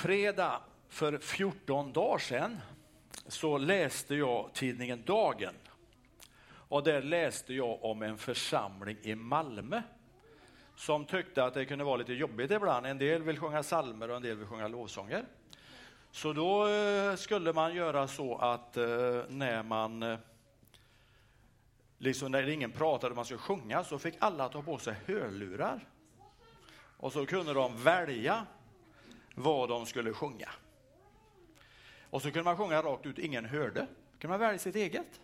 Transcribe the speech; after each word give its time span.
fredag 0.00 0.60
för 0.88 1.18
14 1.18 1.92
dagar 1.92 2.18
sedan 2.18 2.60
så 3.26 3.58
läste 3.58 4.14
jag 4.14 4.50
tidningen 4.54 5.02
Dagen. 5.06 5.54
Och 6.52 6.82
där 6.82 7.02
läste 7.02 7.54
jag 7.54 7.84
om 7.84 8.02
en 8.02 8.18
församling 8.18 8.96
i 9.02 9.14
Malmö 9.14 9.82
som 10.76 11.04
tyckte 11.04 11.44
att 11.44 11.54
det 11.54 11.64
kunde 11.64 11.84
vara 11.84 11.96
lite 11.96 12.12
jobbigt 12.12 12.50
ibland. 12.50 12.86
En 12.86 12.98
del 12.98 13.22
vill 13.22 13.38
sjunga 13.38 13.62
salmer 13.62 14.10
och 14.10 14.16
en 14.16 14.22
del 14.22 14.36
vill 14.36 14.46
sjunga 14.46 14.68
lovsånger. 14.68 15.24
Så 16.10 16.32
då 16.32 16.68
eh, 16.68 17.14
skulle 17.16 17.52
man 17.52 17.74
göra 17.74 18.08
så 18.08 18.36
att 18.36 18.76
eh, 18.76 18.84
när 19.28 19.62
man 19.62 20.02
eh, 20.02 20.18
liksom 21.98 22.32
när 22.32 22.48
ingen 22.48 22.72
pratade 22.72 23.10
och 23.10 23.16
man 23.16 23.24
skulle 23.24 23.38
sjunga 23.38 23.84
så 23.84 23.98
fick 23.98 24.14
alla 24.18 24.48
ta 24.48 24.62
på 24.62 24.78
sig 24.78 24.94
hörlurar. 25.06 25.88
Och 26.96 27.12
så 27.12 27.26
kunde 27.26 27.54
de 27.54 27.82
välja 27.82 28.46
vad 29.40 29.68
de 29.68 29.86
skulle 29.86 30.12
sjunga. 30.12 30.48
Och 32.10 32.22
så 32.22 32.30
kunde 32.30 32.44
man 32.44 32.56
sjunga 32.56 32.82
rakt 32.82 33.06
ut, 33.06 33.18
ingen 33.18 33.44
hörde. 33.44 33.80
Då 33.80 34.18
kunde 34.18 34.28
man 34.28 34.40
välja 34.40 34.58
sitt 34.58 34.76
eget. 34.76 35.20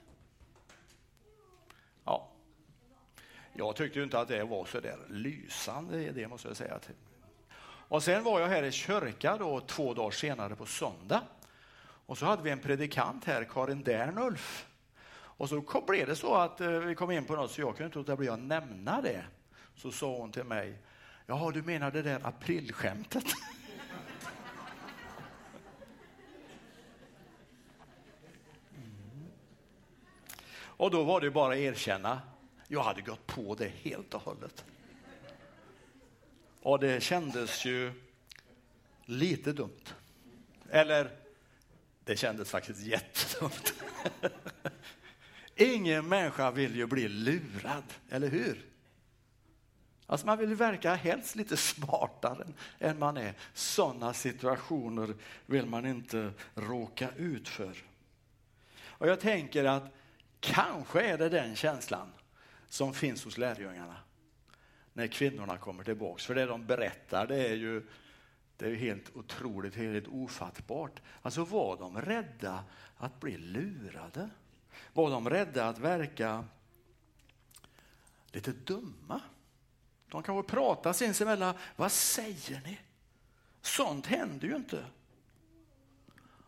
Ja. 2.05 2.29
Jag 3.53 3.77
tyckte 3.77 4.03
inte 4.03 4.21
att 4.21 4.29
det 4.29 4.45
var 4.45 4.65
så 4.65 4.81
där 4.81 4.99
lysande, 5.09 6.13
det 6.13 6.29
måste 6.29 6.49
jag 6.49 6.57
säga. 6.57 6.81
Och 7.89 8.03
sen 8.03 8.25
var 8.25 8.41
jag 8.41 8.49
här 8.49 8.63
i 8.63 8.73
kyrka 8.73 9.37
då, 9.37 9.61
två 9.61 9.95
dagar 9.95 10.11
senare 10.11 10.57
på 10.57 10.67
söndag. 10.67 11.23
Och 12.07 12.19
så 12.19 12.27
hade 12.27 12.43
vi 12.43 12.51
en 12.51 12.59
predikant 12.59 13.25
här, 13.25 13.45
Karin 13.45 13.83
Dernulf. 13.83 14.67
Och 15.39 15.49
så 15.49 15.85
blev 15.87 16.07
det 16.07 16.17
så 16.17 16.35
att 16.35 16.61
eh, 16.61 16.71
vi 16.71 16.95
kom 16.95 17.11
in 17.11 17.25
på 17.25 17.37
något 17.37 17.51
så 17.51 17.61
jag 17.61 17.77
kunde 17.77 17.85
inte 17.87 17.99
låta 17.99 18.17
bli 18.17 18.29
att 18.29 18.39
nämna 18.39 19.01
det. 19.01 19.25
Så 19.75 19.91
sa 19.93 20.17
hon 20.17 20.33
till 20.33 20.45
mig, 20.45 20.79
jaha 21.27 21.51
du 21.51 21.63
menar 21.63 21.91
det 21.91 22.03
där 22.03 22.21
aprilskämtet? 22.27 23.25
Och 30.77 30.91
då 30.91 31.03
var 31.05 31.21
det 31.21 31.31
bara 31.31 31.53
att 31.53 31.59
erkänna, 31.59 32.21
jag 32.69 32.83
hade 32.83 33.03
gått 33.03 33.27
på 33.27 33.55
det 33.55 33.69
helt 33.69 34.15
och 34.15 34.23
hållet. 34.23 34.65
Och 36.63 36.79
det 36.79 37.03
kändes 37.03 37.65
ju 37.65 37.93
lite 39.05 39.53
dumt. 39.53 39.95
Eller, 40.71 41.11
det 42.05 42.17
kändes 42.17 42.51
faktiskt 42.51 42.81
jättedumt. 42.81 43.75
Ingen 45.57 46.09
människa 46.09 46.51
vill 46.51 46.77
ju 46.77 46.87
bli 46.87 47.09
lurad, 47.09 47.85
eller 48.11 48.29
hur? 48.29 48.65
Alltså 50.07 50.27
man 50.27 50.39
vill 50.39 50.55
verka 50.55 50.95
helst 50.95 51.37
lite 51.37 51.57
smartare 51.57 52.47
än 52.79 52.99
man 52.99 53.17
är. 53.17 53.35
Sådana 53.55 54.15
situationer 54.15 55.15
vill 55.47 55.67
man 55.67 55.87
inte 55.87 56.33
råka 56.55 57.09
ut 57.17 57.49
för. 57.49 57.77
Och 58.85 59.09
jag 59.09 59.21
tänker 59.21 59.65
att 59.65 59.95
Kanske 60.41 61.03
är 61.03 61.19
det 61.19 61.29
den 61.29 61.57
känslan 61.57 62.13
som 62.69 62.95
finns 62.95 63.25
hos 63.25 63.39
lärjungarna 63.39 63.97
när 64.93 65.07
kvinnorna 65.07 65.59
kommer 65.59 65.85
tillbaks. 65.85 66.27
För 66.27 66.35
det 66.35 66.47
de 66.47 66.67
berättar 66.67 67.27
det 67.27 67.49
är 67.49 67.55
ju 67.55 67.87
det 68.57 68.67
är 68.67 68.75
helt 68.75 69.17
otroligt, 69.17 69.75
helt 69.75 70.09
ofattbart. 70.09 71.01
Alltså 71.23 71.45
var 71.45 71.77
de 71.77 72.01
rädda 72.01 72.65
att 72.97 73.21
bli 73.21 73.37
lurade? 73.37 74.31
Var 74.93 75.11
de 75.11 75.31
rädda 75.31 75.69
att 75.69 75.79
verka 75.79 76.45
lite 78.33 78.53
dumma? 78.53 79.21
De 80.11 80.23
kanske 80.23 80.53
pratar 80.53 80.93
sinsemellan, 80.93 81.55
vad 81.77 81.93
säger 81.93 82.61
ni? 82.65 82.79
Sånt 83.61 84.07
händer 84.07 84.49
ju 84.49 84.57
inte. 84.57 84.85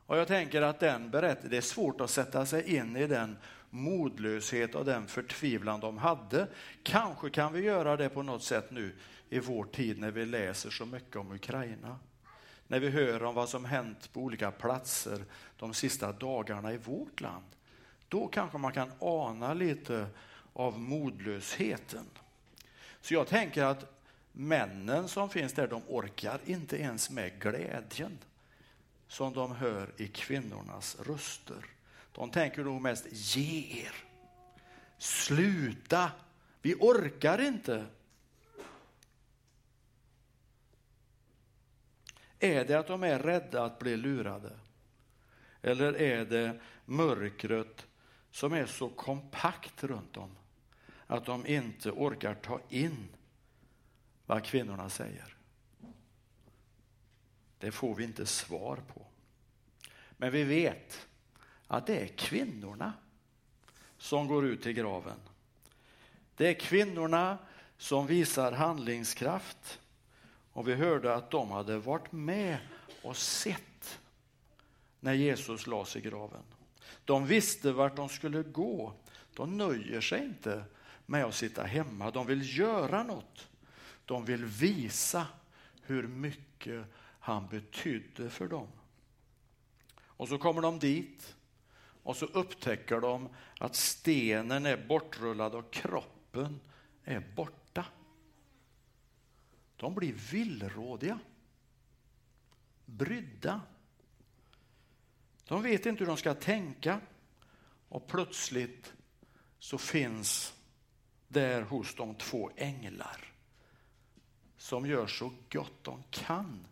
Och 0.07 0.19
jag 0.19 0.29
tänker 0.29 0.63
att 0.63 0.81
den 0.81 1.11
berättelsen, 1.11 1.51
det 1.51 1.57
är 1.57 1.61
svårt 1.61 2.01
att 2.01 2.11
sätta 2.11 2.47
sig 2.47 2.77
in 2.77 2.97
i 2.97 3.07
den 3.07 3.39
modlöshet 3.71 4.75
och 4.75 4.85
den 4.85 5.07
förtvivlan 5.07 5.81
de 5.81 5.99
hade. 5.99 6.49
Kanske 6.83 7.31
kan 7.31 7.53
vi 7.53 7.61
göra 7.61 7.97
det 7.97 8.09
på 8.09 8.23
något 8.23 8.43
sätt 8.43 8.71
nu 8.71 8.95
i 9.29 9.39
vår 9.39 9.65
tid 9.65 9.99
när 10.01 10.11
vi 10.11 10.27
läser 10.27 10.71
så 10.71 10.87
mycket 10.87 11.17
om 11.17 11.33
Ukraina. 11.33 11.99
När 12.67 12.81
vi 12.81 12.89
hör 12.89 13.23
om 13.23 13.35
vad 13.35 13.49
som 13.49 13.65
hänt 13.65 14.13
på 14.13 14.21
olika 14.21 14.51
platser 14.51 15.25
de 15.57 15.75
sista 15.75 16.13
dagarna 16.13 16.73
i 16.73 16.77
vårt 16.77 17.21
land. 17.21 17.45
Då 18.09 18.27
kanske 18.27 18.59
man 18.59 18.73
kan 18.73 18.93
ana 18.99 19.55
lite 19.55 20.07
av 20.53 20.81
modlösheten. 20.81 22.05
Så 23.01 23.15
jag 23.15 23.27
tänker 23.27 23.65
att 23.65 23.99
männen 24.33 25.09
som 25.09 25.31
finns 25.31 25.53
där, 25.53 25.69
de 25.69 25.83
orkar 25.89 26.41
inte 26.45 26.77
ens 26.77 27.11
med 27.11 27.41
glädjen 27.41 28.19
som 29.09 29.33
de 29.33 29.53
hör 29.53 29.91
i 29.97 30.09
kvinnornas 30.09 30.97
röster. 31.01 31.65
De 32.19 32.31
tänker 32.31 32.65
nog 32.65 32.83
mest 32.83 33.07
ge 33.11 33.83
er. 33.83 33.95
Sluta, 34.99 36.11
vi 36.63 36.75
orkar 36.75 37.41
inte. 37.41 37.87
Är 42.39 42.65
det 42.65 42.75
att 42.75 42.87
de 42.87 43.03
är 43.03 43.19
rädda 43.19 43.65
att 43.65 43.79
bli 43.79 43.97
lurade? 43.97 44.59
Eller 45.63 46.01
är 46.01 46.25
det 46.25 46.61
mörkret 46.85 47.87
som 48.31 48.53
är 48.53 48.67
så 48.67 48.89
kompakt 48.89 49.85
runt 49.85 50.13
dem 50.13 50.37
att 51.07 51.27
de 51.27 51.47
inte 51.47 51.91
orkar 51.91 52.35
ta 52.35 52.61
in 52.69 53.09
vad 54.27 54.45
kvinnorna 54.45 54.91
säger? 54.91 55.37
Det 57.59 57.73
får 57.73 57.95
vi 57.95 58.05
inte 58.05 58.27
svar 58.27 58.77
på. 58.77 59.07
Men 60.17 60.33
vi 60.33 60.45
vet 60.45 61.08
att 61.69 61.87
det 61.87 62.01
är 62.01 62.07
kvinnorna 62.07 62.93
som 63.99 64.29
går 64.29 64.47
ut 64.47 64.63
till 64.63 64.73
graven. 64.73 65.19
Det 66.37 66.49
är 66.49 66.55
kvinnorna 66.55 67.39
som 67.77 68.07
visar 68.07 68.53
handlingskraft. 68.53 69.81
Och 70.53 70.69
vi 70.69 70.75
hörde 70.75 71.15
att 71.15 71.31
de 71.31 71.51
hade 71.51 71.79
varit 71.79 72.13
med 72.13 72.59
och 73.03 73.17
sett 73.17 73.99
när 75.01 75.13
Jesus 75.13 75.67
lades 75.67 75.97
i 75.97 76.01
graven. 76.01 76.43
De 77.05 77.27
visste 77.27 77.73
vart 77.73 77.97
de 77.97 78.09
skulle 78.09 78.43
gå. 78.43 78.93
De 79.35 79.57
nöjer 79.57 80.01
sig 80.01 80.25
inte 80.25 80.65
med 81.07 81.25
att 81.25 81.35
sitta 81.35 81.63
hemma. 81.63 82.11
De 82.11 82.27
vill 82.27 82.59
göra 82.59 83.03
något. 83.03 83.49
De 84.05 84.25
vill 84.25 84.45
visa 84.45 85.27
hur 85.83 86.07
mycket 86.07 86.85
han 87.21 87.47
betydde 87.47 88.31
för 88.31 88.49
dem. 88.49 88.69
Och 90.01 90.29
så 90.29 90.39
kommer 90.39 90.63
de 90.63 90.79
dit 90.79 91.35
och 92.03 92.17
så 92.17 92.27
upptäcker 92.27 93.01
de 93.01 93.29
att 93.61 93.75
stenen 93.75 94.67
är 94.67 94.87
bortrullad 94.87 95.55
och 95.55 95.73
kroppen 95.73 96.61
är 97.05 97.21
borta. 97.21 97.85
De 99.77 99.95
blir 99.95 100.13
villrådiga, 100.13 101.19
brydda. 102.85 103.61
De 105.45 105.63
vet 105.63 105.87
inte 105.87 105.99
hur 105.99 106.07
de 106.07 106.17
ska 106.17 106.35
tänka 106.35 107.01
och 107.89 108.07
plötsligt 108.07 108.93
så 109.59 109.79
finns 109.79 110.55
där 111.29 111.63
hos 111.63 111.95
de 111.95 112.15
två 112.15 112.51
änglar 112.57 113.33
som 114.57 114.87
gör 114.87 115.07
så 115.07 115.33
gott 115.51 115.85
de 115.85 116.03
kan 116.11 116.67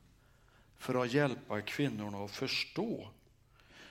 för 0.76 0.94
att 0.94 1.12
hjälpa 1.12 1.60
kvinnorna 1.60 2.24
att 2.24 2.30
förstå 2.30 3.08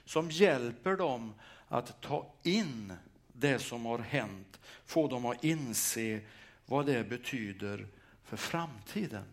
som 0.06 0.32
hjälper 0.32 0.96
dem 0.96 1.34
att 1.68 2.02
ta 2.02 2.34
in 2.44 2.94
det 3.34 3.60
som 3.60 3.86
har 3.86 4.00
hänt, 4.00 4.60
få 4.86 5.08
dem 5.08 5.26
att 5.26 5.44
inse 5.44 6.22
vad 6.66 6.86
det 6.86 7.10
betyder 7.10 7.88
för 8.24 8.38
framtiden. 8.38 9.26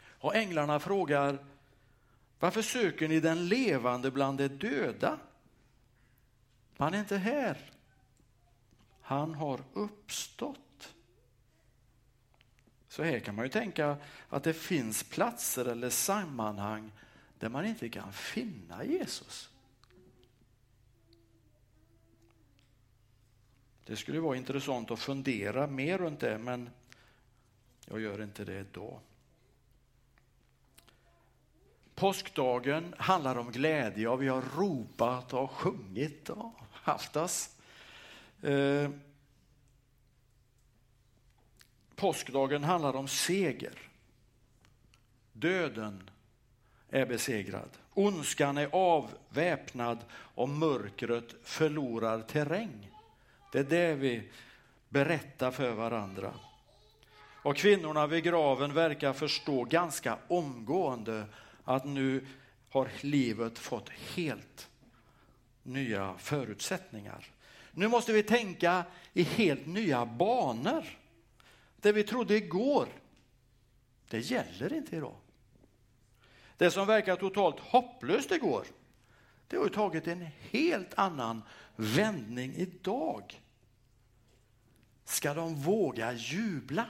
Och 0.00 0.36
änglarna 0.36 0.80
frågar, 0.80 1.38
varför 2.38 2.62
söker 2.62 3.08
ni 3.08 3.20
den 3.20 3.48
levande 3.48 4.10
bland 4.10 4.38
de 4.38 4.48
döda? 4.48 5.18
Han 6.76 6.94
är 6.94 6.98
inte 6.98 7.16
här. 7.16 7.70
Han 9.00 9.34
har 9.34 9.60
uppstått. 9.72 10.94
Så 12.88 13.02
här 13.02 13.18
kan 13.18 13.34
man 13.34 13.44
ju 13.44 13.48
tänka 13.48 13.96
att 14.28 14.44
det 14.44 14.54
finns 14.54 15.02
platser 15.02 15.64
eller 15.64 15.90
sammanhang 15.90 16.92
där 17.38 17.48
man 17.48 17.66
inte 17.66 17.88
kan 17.88 18.12
finna 18.12 18.84
Jesus. 18.84 19.50
Det 23.88 23.96
skulle 23.96 24.20
vara 24.20 24.36
intressant 24.36 24.90
att 24.90 24.98
fundera 24.98 25.66
mer 25.66 25.98
runt 25.98 26.20
det, 26.20 26.38
men 26.38 26.70
jag 27.86 28.00
gör 28.00 28.22
inte 28.22 28.44
det 28.44 28.60
idag. 28.60 29.00
Påskdagen 31.94 32.94
handlar 32.98 33.38
om 33.38 33.52
glädje 33.52 34.08
och 34.08 34.22
vi 34.22 34.28
har 34.28 34.42
ropat 34.56 35.32
och 35.32 35.50
sjungit 35.50 36.30
och 36.30 36.52
haft 36.72 37.16
oss. 37.16 37.56
Eh, 38.42 38.90
påskdagen 41.96 42.64
handlar 42.64 42.96
om 42.96 43.08
seger. 43.08 43.90
Döden 45.32 46.10
är 46.88 47.06
besegrad. 47.06 47.70
Ondskan 47.94 48.58
är 48.58 48.68
avväpnad 48.72 49.98
och 50.12 50.48
mörkret 50.48 51.34
förlorar 51.42 52.22
terräng. 52.22 52.90
Det 53.52 53.58
är 53.58 53.64
det 53.64 53.94
vi 53.94 54.28
berättar 54.88 55.50
för 55.50 55.72
varandra. 55.72 56.34
Och 57.42 57.56
kvinnorna 57.56 58.06
vid 58.06 58.24
graven 58.24 58.74
verkar 58.74 59.12
förstå 59.12 59.64
ganska 59.64 60.18
omgående 60.28 61.26
att 61.64 61.84
nu 61.84 62.26
har 62.70 62.88
livet 63.00 63.58
fått 63.58 63.88
helt 63.88 64.68
nya 65.62 66.14
förutsättningar. 66.18 67.26
Nu 67.72 67.88
måste 67.88 68.12
vi 68.12 68.22
tänka 68.22 68.84
i 69.12 69.22
helt 69.22 69.66
nya 69.66 70.06
banor. 70.06 70.84
Det 71.76 71.92
vi 71.92 72.04
trodde 72.04 72.36
igår, 72.36 72.88
det 74.08 74.18
gäller 74.18 74.72
inte 74.72 74.96
idag. 74.96 75.16
Det 76.56 76.70
som 76.70 76.86
verkar 76.86 77.16
totalt 77.16 77.60
hopplöst 77.60 78.30
igår, 78.30 78.64
det 79.48 79.56
har 79.56 79.64
ju 79.64 79.70
tagit 79.70 80.06
en 80.06 80.28
helt 80.40 80.94
annan 80.94 81.42
vändning 81.76 82.54
idag. 82.54 83.40
Ska 85.04 85.34
de 85.34 85.54
våga 85.54 86.12
jubla? 86.12 86.86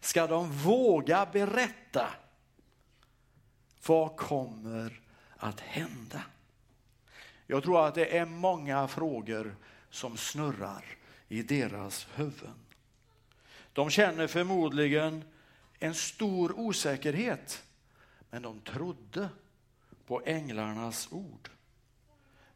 Ska 0.00 0.26
de 0.26 0.52
våga 0.52 1.26
berätta? 1.32 2.10
Vad 3.86 4.16
kommer 4.16 5.00
att 5.36 5.60
hända? 5.60 6.22
Jag 7.46 7.62
tror 7.62 7.86
att 7.86 7.94
det 7.94 8.18
är 8.18 8.24
många 8.24 8.88
frågor 8.88 9.56
som 9.90 10.16
snurrar 10.16 10.84
i 11.28 11.42
deras 11.42 12.06
huvuden. 12.14 12.54
De 13.72 13.90
känner 13.90 14.26
förmodligen 14.26 15.24
en 15.78 15.94
stor 15.94 16.58
osäkerhet, 16.58 17.64
men 18.30 18.42
de 18.42 18.60
trodde 18.60 19.28
på 20.10 20.22
änglarnas 20.24 21.08
ord. 21.12 21.48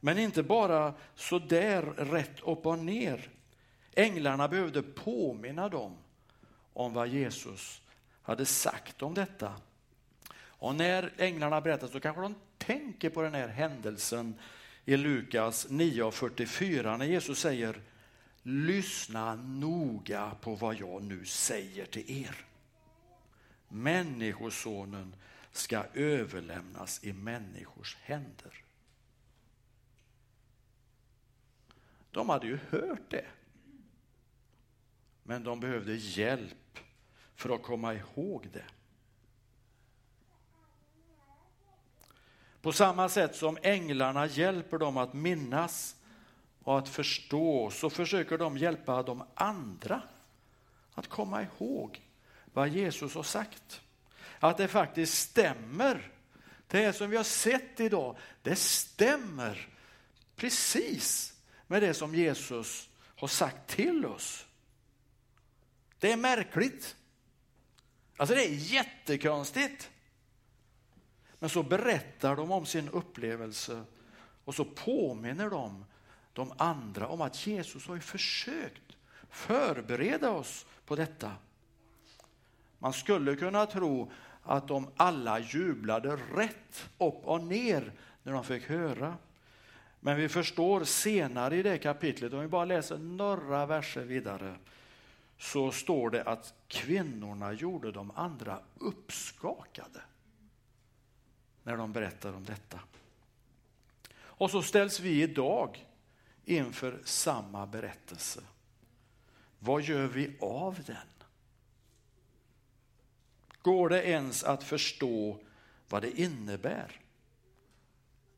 Men 0.00 0.18
inte 0.18 0.42
bara 0.42 0.94
så 1.14 1.38
där 1.38 1.82
rätt 1.82 2.40
upp 2.40 2.66
och 2.66 2.78
ner. 2.78 3.28
Änglarna 3.94 4.48
behövde 4.48 4.82
påminna 4.82 5.68
dem 5.68 5.96
om 6.72 6.92
vad 6.94 7.08
Jesus 7.08 7.82
hade 8.22 8.46
sagt 8.46 9.02
om 9.02 9.14
detta. 9.14 9.52
Och 10.36 10.74
när 10.74 11.12
änglarna 11.18 11.60
berättar 11.60 11.86
så 11.86 12.00
kanske 12.00 12.22
de 12.22 12.34
tänker 12.58 13.10
på 13.10 13.22
den 13.22 13.34
här 13.34 13.48
händelsen 13.48 14.34
i 14.84 14.96
Lukas 14.96 15.68
9.44 15.68 16.98
när 16.98 17.06
Jesus 17.06 17.38
säger 17.38 17.80
Lyssna 18.42 19.34
noga 19.34 20.30
på 20.40 20.54
vad 20.54 20.74
jag 20.80 21.02
nu 21.02 21.24
säger 21.24 21.86
till 21.86 22.24
er. 22.24 22.36
Människosonen 23.68 25.14
ska 25.56 25.84
överlämnas 25.94 27.04
i 27.04 27.12
människors 27.12 27.96
händer. 27.96 28.64
De 32.10 32.28
hade 32.28 32.46
ju 32.46 32.58
hört 32.70 33.10
det. 33.10 33.26
Men 35.22 35.44
de 35.44 35.60
behövde 35.60 35.94
hjälp 35.94 36.78
för 37.34 37.54
att 37.54 37.62
komma 37.62 37.94
ihåg 37.94 38.48
det. 38.52 38.64
På 42.60 42.72
samma 42.72 43.08
sätt 43.08 43.36
som 43.36 43.58
änglarna 43.62 44.26
hjälper 44.26 44.78
dem 44.78 44.96
att 44.96 45.12
minnas 45.12 45.96
och 46.62 46.78
att 46.78 46.88
förstå 46.88 47.70
så 47.70 47.90
försöker 47.90 48.38
de 48.38 48.56
hjälpa 48.56 49.02
de 49.02 49.24
andra 49.34 50.02
att 50.94 51.08
komma 51.08 51.42
ihåg 51.42 52.02
vad 52.44 52.68
Jesus 52.68 53.14
har 53.14 53.22
sagt. 53.22 53.83
Att 54.44 54.56
det 54.56 54.69
faktiskt 54.69 55.19
stämmer. 55.19 56.11
Det 56.67 56.93
som 56.93 57.11
vi 57.11 57.17
har 57.17 57.25
sett 57.25 57.81
idag, 57.81 58.17
det 58.43 58.56
stämmer 58.56 59.69
precis 60.37 61.35
med 61.67 61.82
det 61.82 61.94
som 61.94 62.14
Jesus 62.14 62.88
har 63.17 63.29
sagt 63.29 63.67
till 63.67 64.06
oss. 64.06 64.46
Det 65.99 66.12
är 66.12 66.17
märkligt. 66.17 66.96
Alltså 68.17 68.35
det 68.35 68.44
är 68.44 68.55
jättekonstigt. 68.55 69.91
Men 71.38 71.50
så 71.50 71.62
berättar 71.62 72.37
de 72.37 72.50
om 72.50 72.67
sin 72.67 72.88
upplevelse 72.88 73.85
och 74.44 74.55
så 74.55 74.64
påminner 74.64 75.50
de 75.50 75.85
de 76.32 76.52
andra 76.56 77.08
om 77.08 77.20
att 77.20 77.47
Jesus 77.47 77.87
har 77.87 77.99
försökt 77.99 78.97
förbereda 79.31 80.31
oss 80.31 80.67
på 80.87 80.97
detta. 80.97 81.32
Man 82.79 82.93
skulle 82.93 83.37
kunna 83.37 83.67
tro 83.67 84.12
att 84.44 84.69
de 84.69 84.88
alla 84.96 85.38
jublade 85.38 86.19
rätt 86.35 86.88
upp 86.99 87.26
och 87.26 87.44
ner 87.44 87.93
när 88.23 88.32
de 88.32 88.44
fick 88.44 88.69
höra. 88.69 89.17
Men 90.00 90.17
vi 90.17 90.29
förstår 90.29 90.85
senare 90.85 91.56
i 91.56 91.62
det 91.62 91.79
kapitlet, 91.79 92.32
om 92.32 92.41
vi 92.41 92.49
bara 92.49 92.64
läser 92.64 92.99
några 92.99 93.67
verser 93.67 94.05
vidare, 94.05 94.55
så 95.38 95.73
står 95.73 96.11
det 96.11 96.23
att 96.23 96.55
kvinnorna 96.69 97.52
gjorde 97.52 97.93
de 97.93 98.11
andra 98.11 98.58
uppskakade 98.79 100.00
när 101.62 101.76
de 101.76 101.93
berättar 101.93 102.32
om 102.32 102.44
detta. 102.44 102.81
Och 104.17 104.50
så 104.50 104.62
ställs 104.62 105.00
vi 105.00 105.23
idag 105.23 105.87
inför 106.44 106.99
samma 107.05 107.67
berättelse. 107.67 108.40
Vad 109.58 109.82
gör 109.82 110.06
vi 110.06 110.37
av 110.40 110.79
den? 110.87 110.97
Går 113.64 113.88
det 113.88 114.02
ens 114.05 114.44
att 114.44 114.64
förstå 114.64 115.38
vad 115.88 116.02
det 116.02 116.20
innebär? 116.20 117.00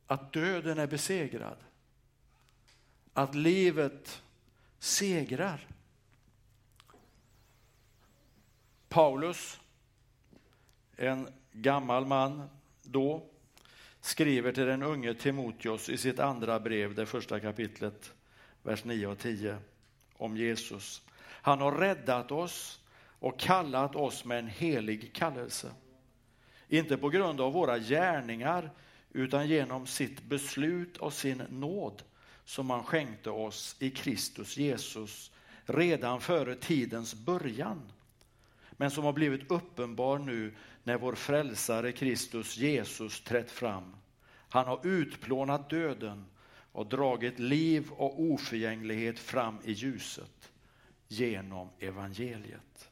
Att 0.06 0.32
döden 0.32 0.78
är 0.78 0.86
besegrad. 0.86 1.56
Att 3.12 3.34
livet 3.34 4.22
segrar. 4.78 5.66
Paulus, 8.88 9.60
en 10.96 11.28
gammal 11.52 12.06
man 12.06 12.48
då 12.82 13.26
skriver 14.00 14.52
till 14.52 14.66
den 14.66 14.82
unge 14.82 15.14
Timoteus 15.14 15.88
i 15.88 15.96
sitt 15.96 16.18
andra 16.18 16.60
brev, 16.60 16.94
det 16.94 17.06
första 17.06 17.40
kapitlet, 17.40 18.12
vers 18.62 18.84
9 18.84 19.06
och 19.06 19.18
10, 19.18 19.58
om 20.16 20.36
Jesus. 20.36 21.02
Han 21.22 21.60
har 21.60 21.72
räddat 21.72 22.32
oss 22.32 22.80
och 23.26 23.40
kallat 23.40 23.96
oss 23.96 24.24
med 24.24 24.38
en 24.38 24.48
helig 24.48 25.12
kallelse. 25.12 25.70
Inte 26.68 26.96
på 26.96 27.08
grund 27.08 27.40
av 27.40 27.52
våra 27.52 27.78
gärningar, 27.78 28.70
utan 29.12 29.48
genom 29.48 29.86
sitt 29.86 30.22
beslut 30.22 30.96
och 30.96 31.12
sin 31.12 31.42
nåd 31.50 32.02
som 32.44 32.70
han 32.70 32.84
skänkte 32.84 33.30
oss 33.30 33.76
i 33.78 33.90
Kristus 33.90 34.56
Jesus 34.56 35.30
redan 35.64 36.20
före 36.20 36.54
tidens 36.54 37.14
början 37.14 37.92
men 38.70 38.90
som 38.90 39.04
har 39.04 39.12
blivit 39.12 39.50
uppenbar 39.50 40.18
nu 40.18 40.54
när 40.84 40.98
vår 40.98 41.14
frälsare 41.14 41.92
Kristus 41.92 42.56
Jesus 42.56 43.20
trätt 43.20 43.50
fram. 43.50 43.96
Han 44.48 44.66
har 44.66 44.86
utplånat 44.86 45.70
döden 45.70 46.26
och 46.72 46.86
dragit 46.86 47.38
liv 47.38 47.90
och 47.90 48.20
oförgänglighet 48.22 49.18
fram 49.18 49.58
i 49.64 49.72
ljuset 49.72 50.50
genom 51.08 51.68
evangeliet. 51.78 52.90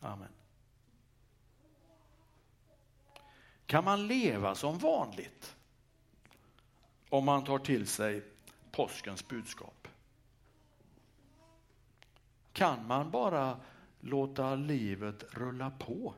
Amen. 0.00 0.28
Kan 3.66 3.84
man 3.84 4.06
leva 4.06 4.54
som 4.54 4.78
vanligt 4.78 5.56
om 7.08 7.24
man 7.24 7.44
tar 7.44 7.58
till 7.58 7.86
sig 7.86 8.24
påskens 8.70 9.28
budskap? 9.28 9.88
Kan 12.52 12.86
man 12.86 13.10
bara 13.10 13.60
låta 14.00 14.54
livet 14.54 15.24
rulla 15.34 15.70
på? 15.70 16.14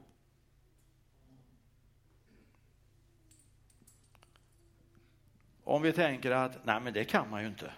Om 5.64 5.82
vi 5.82 5.92
tänker 5.92 6.30
att 6.30 6.64
nej 6.64 6.80
men 6.80 6.92
det 6.92 7.04
kan 7.04 7.30
man 7.30 7.42
ju 7.42 7.48
inte. 7.48 7.72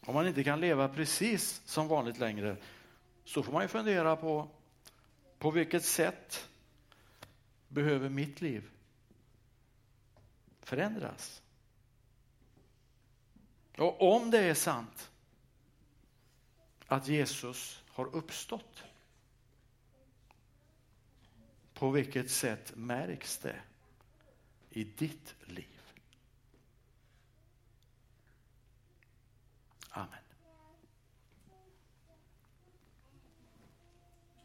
Om 0.00 0.14
man 0.14 0.26
inte 0.26 0.44
kan 0.44 0.60
leva 0.60 0.88
precis 0.88 1.62
som 1.64 1.88
vanligt 1.88 2.18
längre 2.18 2.56
så 3.30 3.42
får 3.42 3.52
man 3.52 3.62
ju 3.62 3.68
fundera 3.68 4.16
på 4.16 4.48
på 5.38 5.50
vilket 5.50 5.84
sätt 5.84 6.48
behöver 7.68 8.08
mitt 8.08 8.40
liv 8.40 8.70
förändras? 10.60 11.42
Och 13.78 14.14
om 14.14 14.30
det 14.30 14.38
är 14.38 14.54
sant 14.54 15.10
att 16.86 17.08
Jesus 17.08 17.82
har 17.88 18.16
uppstått, 18.16 18.82
på 21.74 21.90
vilket 21.90 22.30
sätt 22.30 22.72
märks 22.76 23.38
det 23.38 23.60
i 24.70 24.84
ditt 24.84 25.34
liv? 25.40 25.79